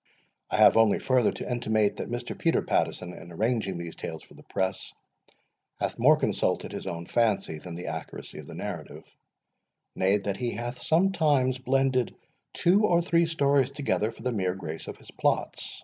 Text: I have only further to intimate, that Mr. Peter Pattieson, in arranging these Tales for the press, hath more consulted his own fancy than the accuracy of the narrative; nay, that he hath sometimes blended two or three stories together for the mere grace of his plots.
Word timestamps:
I 0.49 0.57
have 0.57 0.77
only 0.77 0.97
further 0.97 1.31
to 1.31 1.47
intimate, 1.47 1.97
that 1.97 2.09
Mr. 2.09 2.35
Peter 2.35 2.63
Pattieson, 2.63 3.13
in 3.13 3.31
arranging 3.31 3.77
these 3.77 3.95
Tales 3.95 4.23
for 4.23 4.33
the 4.33 4.41
press, 4.41 4.93
hath 5.79 5.99
more 5.99 6.17
consulted 6.17 6.71
his 6.71 6.87
own 6.87 7.05
fancy 7.05 7.59
than 7.59 7.75
the 7.75 7.85
accuracy 7.85 8.39
of 8.39 8.47
the 8.47 8.55
narrative; 8.55 9.03
nay, 9.95 10.17
that 10.17 10.37
he 10.37 10.53
hath 10.55 10.81
sometimes 10.81 11.59
blended 11.59 12.15
two 12.51 12.83
or 12.83 13.03
three 13.03 13.27
stories 13.27 13.69
together 13.69 14.09
for 14.11 14.23
the 14.23 14.31
mere 14.31 14.55
grace 14.55 14.87
of 14.87 14.97
his 14.97 15.11
plots. 15.11 15.79